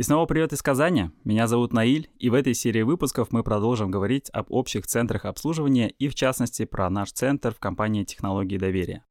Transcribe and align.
И 0.00 0.02
снова 0.02 0.24
привет 0.24 0.54
из 0.54 0.62
Казани. 0.62 1.10
Меня 1.24 1.46
зовут 1.46 1.74
Наиль, 1.74 2.08
и 2.18 2.30
в 2.30 2.32
этой 2.32 2.54
серии 2.54 2.80
выпусков 2.80 3.32
мы 3.32 3.44
продолжим 3.44 3.90
говорить 3.90 4.30
об 4.32 4.50
общих 4.50 4.86
центрах 4.86 5.26
обслуживания 5.26 5.90
и, 5.90 6.08
в 6.08 6.14
частности, 6.14 6.64
про 6.64 6.88
наш 6.88 7.12
центр 7.12 7.54
в 7.54 7.58
компании 7.58 8.04
«Технологии 8.04 8.56
доверия». 8.56 9.04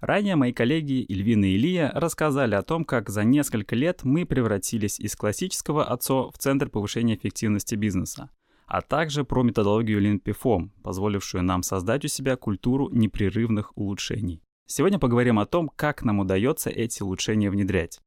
Ранее 0.00 0.34
мои 0.34 0.52
коллеги 0.52 1.04
Ильвина 1.04 1.44
и 1.44 1.54
Илья 1.54 1.92
рассказали 1.94 2.56
о 2.56 2.62
том, 2.62 2.84
как 2.84 3.08
за 3.08 3.22
несколько 3.22 3.76
лет 3.76 4.00
мы 4.02 4.26
превратились 4.26 4.98
из 4.98 5.14
классического 5.14 5.84
АЦО 5.84 6.32
в 6.32 6.38
Центр 6.38 6.68
повышения 6.68 7.14
эффективности 7.14 7.76
бизнеса, 7.76 8.28
а 8.66 8.80
также 8.80 9.22
про 9.22 9.44
методологию 9.44 10.02
LeanPFOM, 10.02 10.70
позволившую 10.82 11.44
нам 11.44 11.62
создать 11.62 12.04
у 12.04 12.08
себя 12.08 12.34
культуру 12.34 12.88
непрерывных 12.90 13.78
улучшений. 13.78 14.42
Сегодня 14.66 14.98
поговорим 14.98 15.38
о 15.38 15.46
том, 15.46 15.68
как 15.68 16.02
нам 16.02 16.18
удается 16.18 16.68
эти 16.68 17.00
улучшения 17.00 17.48
внедрять. 17.48 18.00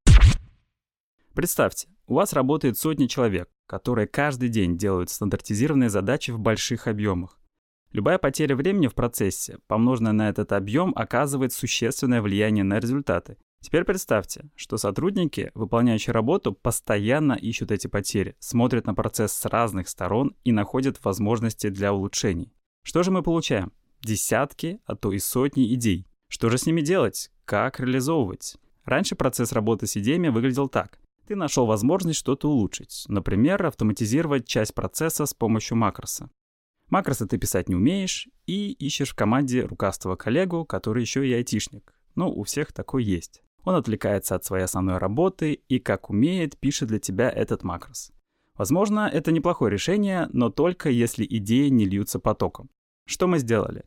Представьте, 1.34 1.88
у 2.08 2.16
вас 2.16 2.34
работает 2.34 2.77
сотни 2.77 3.08
человек, 3.08 3.50
которые 3.68 4.08
каждый 4.08 4.50
день 4.50 4.77
делают 4.77 5.09
стандартизированные 5.09 5.90
задачи 5.90 6.32
в 6.32 6.40
больших 6.40 6.88
объемах. 6.88 7.40
Любая 7.91 8.18
потеря 8.18 8.55
времени 8.55 8.88
в 8.88 8.94
процессе, 8.94 9.58
помноженная 9.68 10.12
на 10.12 10.30
этот 10.30 10.52
объем, 10.52 10.91
оказывает 10.96 11.54
существенное 11.54 12.22
влияние 12.22 12.63
на 12.63 12.80
результаты. 12.80 13.38
Теперь 13.62 13.86
представьте, 13.86 14.49
что 14.55 14.77
сотрудники, 14.77 15.52
выполняющие 15.55 16.13
работу, 16.13 16.54
постоянно 16.54 17.34
ищут 17.34 17.72
эти 17.72 17.88
потери, 17.88 18.35
смотрят 18.38 18.85
на 18.85 18.94
процесс 18.94 19.32
с 19.32 19.46
разных 19.46 19.88
сторон 19.88 20.35
и 20.44 20.52
находят 20.52 21.04
возможности 21.04 21.70
для 21.70 21.94
улучшений. 21.94 22.54
Что 22.84 23.02
же 23.02 23.12
мы 23.12 23.24
получаем? 23.24 23.72
Десятки, 24.02 24.80
а 24.85 24.96
то 24.96 25.12
и 25.12 25.18
сотни 25.18 25.74
идей. 25.74 26.05
Что 26.27 26.49
же 26.49 26.58
с 26.58 26.66
ними 26.66 26.82
делать? 26.82 27.32
Как 27.46 27.80
реализовывать? 27.80 28.58
Раньше 28.84 29.16
процесс 29.16 29.52
работы 29.52 29.88
с 29.88 29.98
идеями 29.98 30.27
выглядел 30.27 30.68
так. 30.68 30.99
Ты 31.27 31.35
нашел 31.35 31.65
возможность 31.65 32.20
что-то 32.20 32.49
улучшить, 32.49 33.05
например, 33.07 33.65
автоматизировать 33.65 34.48
часть 34.48 34.76
процесса 34.76 35.26
с 35.26 35.34
помощью 35.34 35.76
макроса. 35.76 36.29
Макросы 36.90 37.26
ты 37.26 37.40
писать 37.40 37.67
не 37.67 37.76
умеешь 37.76 38.27
и 38.45 38.71
ищешь 38.73 39.09
в 39.09 39.15
команде 39.15 39.65
рукастого 39.65 40.15
коллегу, 40.15 40.65
который 40.65 41.01
еще 41.01 41.27
и 41.27 41.34
айтишник. 41.34 41.95
Ну, 42.13 42.29
у 42.29 42.43
всех 42.43 42.71
такой 42.73 43.04
есть. 43.04 43.41
Он 43.63 43.73
отвлекается 43.73 44.35
от 44.35 44.45
своей 44.45 44.65
основной 44.65 44.99
работы 44.99 45.54
и, 45.67 45.79
как 45.79 46.12
умеет, 46.12 46.59
пишет 46.59 46.90
для 46.90 46.99
тебя 46.99 47.32
этот 47.32 47.63
макрос. 47.63 48.12
Возможно, 48.55 49.10
это 49.12 49.32
неплохое 49.32 49.71
решение, 49.71 50.29
но 50.32 50.51
только 50.51 50.91
если 50.91 51.26
идеи 51.27 51.70
не 51.70 51.85
льются 51.85 52.20
потоком. 52.20 52.70
Что 53.07 53.26
мы 53.26 53.39
сделали? 53.39 53.84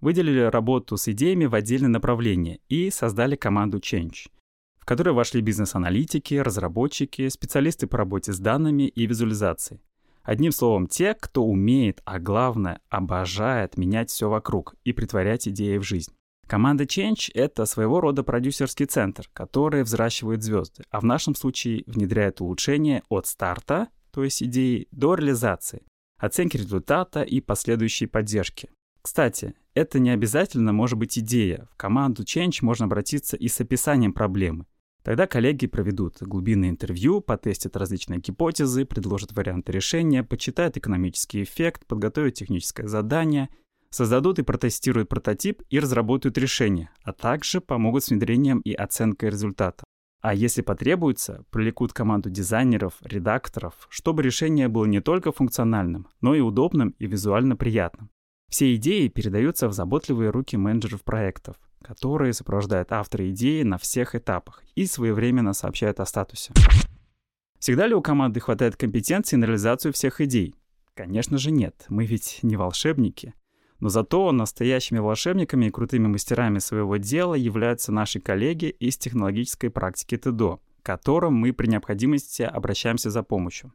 Выделили 0.00 0.40
работу 0.40 0.96
с 0.96 1.06
идеями 1.06 1.44
в 1.44 1.54
отдельное 1.54 1.88
направление 1.88 2.58
и 2.68 2.90
создали 2.90 3.36
команду 3.36 3.78
Change— 3.78 4.28
в 4.80 4.84
которой 4.86 5.14
вошли 5.14 5.40
бизнес-аналитики, 5.40 6.34
разработчики, 6.34 7.28
специалисты 7.28 7.86
по 7.86 7.98
работе 7.98 8.32
с 8.32 8.38
данными 8.38 8.88
и 8.88 9.06
визуализацией. 9.06 9.80
Одним 10.22 10.52
словом, 10.52 10.86
те, 10.86 11.14
кто 11.14 11.44
умеет, 11.44 12.02
а 12.04 12.18
главное, 12.18 12.80
обожает 12.88 13.76
менять 13.76 14.10
все 14.10 14.28
вокруг 14.28 14.74
и 14.84 14.92
притворять 14.92 15.48
идеи 15.48 15.78
в 15.78 15.82
жизнь. 15.82 16.12
Команда 16.46 16.84
Change— 16.84 17.30
это 17.34 17.64
своего 17.64 18.00
рода 18.00 18.24
продюсерский 18.24 18.86
центр, 18.86 19.30
который 19.32 19.84
взращивает 19.84 20.42
звезды, 20.42 20.82
а 20.90 21.00
в 21.00 21.04
нашем 21.04 21.36
случае 21.36 21.84
внедряет 21.86 22.40
улучшения 22.40 23.04
от 23.08 23.26
старта, 23.26 23.88
то 24.10 24.24
есть 24.24 24.42
идеи, 24.42 24.88
до 24.90 25.14
реализации, 25.14 25.84
оценки 26.18 26.56
результата 26.56 27.22
и 27.22 27.40
последующей 27.40 28.06
поддержки. 28.06 28.68
Кстати, 29.02 29.54
это 29.74 29.98
не 29.98 30.10
обязательно 30.10 30.72
может 30.72 30.98
быть 30.98 31.18
идея. 31.18 31.68
В 31.72 31.76
команду 31.76 32.22
Change 32.22 32.58
можно 32.62 32.86
обратиться 32.86 33.36
и 33.36 33.48
с 33.48 33.60
описанием 33.60 34.12
проблемы. 34.12 34.66
Тогда 35.02 35.26
коллеги 35.26 35.66
проведут 35.66 36.18
глубинное 36.20 36.68
интервью, 36.68 37.22
потестят 37.22 37.76
различные 37.76 38.20
гипотезы, 38.20 38.84
предложат 38.84 39.32
варианты 39.32 39.72
решения, 39.72 40.22
почитают 40.22 40.76
экономический 40.76 41.42
эффект, 41.42 41.86
подготовят 41.86 42.34
техническое 42.34 42.86
задание, 42.86 43.48
создадут 43.88 44.38
и 44.38 44.42
протестируют 44.42 45.08
прототип 45.08 45.62
и 45.70 45.80
разработают 45.80 46.36
решение, 46.36 46.90
а 47.02 47.14
также 47.14 47.62
помогут 47.62 48.04
с 48.04 48.10
внедрением 48.10 48.60
и 48.60 48.74
оценкой 48.74 49.30
результата. 49.30 49.82
А 50.20 50.34
если 50.34 50.60
потребуется, 50.60 51.46
привлекут 51.50 51.94
команду 51.94 52.28
дизайнеров, 52.28 52.94
редакторов, 53.00 53.86
чтобы 53.88 54.22
решение 54.22 54.68
было 54.68 54.84
не 54.84 55.00
только 55.00 55.32
функциональным, 55.32 56.08
но 56.20 56.34
и 56.34 56.40
удобным 56.40 56.94
и 56.98 57.06
визуально 57.06 57.56
приятным. 57.56 58.10
Все 58.50 58.74
идеи 58.74 59.06
передаются 59.06 59.68
в 59.68 59.72
заботливые 59.72 60.30
руки 60.30 60.56
менеджеров 60.56 61.02
проектов, 61.02 61.56
которые 61.82 62.32
сопровождают 62.32 62.92
автора 62.92 63.30
идеи 63.30 63.62
на 63.62 63.78
всех 63.78 64.16
этапах 64.16 64.64
и 64.74 64.86
своевременно 64.86 65.54
сообщают 65.54 66.00
о 66.00 66.04
статусе. 66.04 66.52
Всегда 67.60 67.86
ли 67.86 67.94
у 67.94 68.02
команды 68.02 68.40
хватает 68.40 68.76
компетенции 68.76 69.36
на 69.36 69.44
реализацию 69.44 69.92
всех 69.92 70.20
идей? 70.20 70.54
Конечно 70.94 71.38
же 71.38 71.52
нет, 71.52 71.86
мы 71.88 72.04
ведь 72.04 72.40
не 72.42 72.56
волшебники. 72.56 73.34
Но 73.78 73.88
зато 73.88 74.30
настоящими 74.32 74.98
волшебниками 74.98 75.66
и 75.66 75.70
крутыми 75.70 76.08
мастерами 76.08 76.58
своего 76.58 76.96
дела 76.96 77.34
являются 77.34 77.92
наши 77.92 78.18
коллеги 78.18 78.66
из 78.66 78.98
технологической 78.98 79.70
практики 79.70 80.16
ТДО, 80.16 80.60
к 80.82 80.86
которым 80.86 81.34
мы 81.34 81.52
при 81.52 81.68
необходимости 81.68 82.42
обращаемся 82.42 83.10
за 83.10 83.22
помощью. 83.22 83.72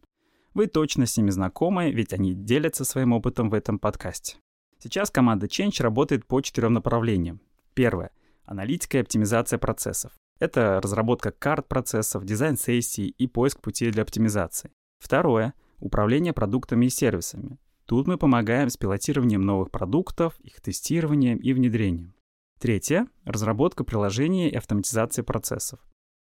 Вы 0.53 0.67
точно 0.67 1.05
с 1.05 1.17
ними 1.17 1.29
знакомы, 1.29 1.91
ведь 1.91 2.13
они 2.13 2.33
делятся 2.33 2.85
своим 2.85 3.13
опытом 3.13 3.49
в 3.49 3.53
этом 3.53 3.79
подкасте. 3.79 4.37
Сейчас 4.85 5.09
команда 5.09 5.47
Change 5.47 5.81
работает 5.81 6.27
по 6.27 6.41
четырем 6.41 6.73
направлениям. 6.73 7.41
Первое. 7.73 8.11
Аналитика 8.43 8.99
и 8.99 9.01
оптимизация 9.01 9.57
процессов. 9.57 10.11
Это 10.39 10.79
разработка 10.79 11.31
карт 11.31 11.67
процессов, 11.67 12.23
дизайн 12.23 12.55
сессий 12.55 13.07
и 13.07 13.25
поиск 13.25 13.61
путей 13.61 13.89
для 13.89 14.03
оптимизации. 14.03 14.69
Второе. 14.99 15.55
Управление 15.79 16.33
продуктами 16.33 16.85
и 16.85 16.89
сервисами. 16.89 17.57
Тут 17.87 18.05
мы 18.05 18.19
помогаем 18.19 18.69
с 18.69 18.77
пилотированием 18.77 19.41
новых 19.41 19.71
продуктов, 19.71 20.39
их 20.41 20.61
тестированием 20.61 21.39
и 21.39 21.51
внедрением. 21.53 22.13
Третье. 22.59 23.07
Разработка 23.23 23.83
приложений 23.83 24.51
и 24.51 24.55
автоматизация 24.55 25.23
процессов. 25.23 25.79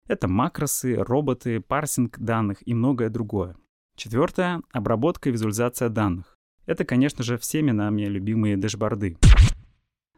Это 0.05 0.27
макросы, 0.27 0.97
роботы, 0.97 1.61
парсинг 1.61 2.19
данных 2.19 2.57
и 2.67 2.73
многое 2.73 3.07
другое. 3.07 3.55
Четвертое. 3.95 4.61
Обработка 4.73 5.29
и 5.29 5.31
визуализация 5.31 5.87
данных. 5.87 6.35
Это, 6.69 6.85
конечно 6.85 7.23
же, 7.23 7.39
всеми 7.39 7.71
нами 7.71 8.03
любимые 8.03 8.55
дэшборды. 8.55 9.17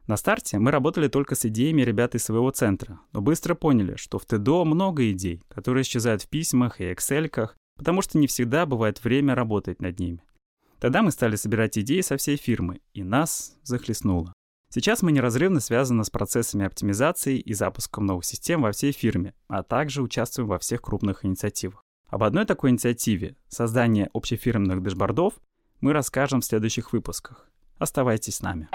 На 0.05 0.17
старте 0.17 0.59
мы 0.59 0.71
работали 0.71 1.07
только 1.07 1.35
с 1.35 1.45
идеями 1.45 1.83
ребят 1.83 2.13
из 2.13 2.25
своего 2.25 2.51
центра, 2.51 2.99
но 3.13 3.21
быстро 3.21 3.55
поняли, 3.55 3.95
что 3.95 4.19
в 4.19 4.25
ТДО 4.25 4.65
много 4.65 5.09
идей, 5.11 5.41
которые 5.47 5.83
исчезают 5.83 6.23
в 6.23 6.27
письмах 6.27 6.81
и 6.81 6.91
эксельках, 6.91 7.55
потому 7.77 8.01
что 8.01 8.17
не 8.17 8.27
всегда 8.27 8.65
бывает 8.65 9.01
время 9.01 9.33
работать 9.33 9.81
над 9.81 9.97
ними. 9.97 10.25
Тогда 10.81 11.01
мы 11.03 11.11
стали 11.11 11.37
собирать 11.37 11.77
идеи 11.77 12.01
со 12.01 12.17
всей 12.17 12.35
фирмы, 12.35 12.81
и 12.93 13.01
нас 13.01 13.57
захлестнуло. 13.63 14.33
Сейчас 14.73 15.03
мы 15.03 15.13
неразрывно 15.13 15.61
связаны 15.61 16.03
с 16.03 16.09
процессами 16.09 16.65
оптимизации 16.65 17.39
и 17.39 17.53
запуском 17.53 18.05
новых 18.05 18.25
систем 18.25 18.63
во 18.63 18.73
всей 18.73 18.91
фирме, 18.91 19.35
а 19.47 19.63
также 19.63 20.01
участвуем 20.01 20.49
во 20.49 20.59
всех 20.59 20.81
крупных 20.81 21.23
инициативах. 21.23 21.81
Об 22.09 22.23
одной 22.23 22.45
такой 22.45 22.71
инициативе– 22.71 23.37
создании 23.47 24.09
общефирменных 24.11 24.83
дэшбордов 24.83 25.35
мы 25.81 25.93
расскажем 25.93 26.41
в 26.41 26.45
следующих 26.45 26.93
выпусках. 26.93 27.47
Оставайтесь 27.77 28.35
с 28.35 28.41
нами. 28.41 28.69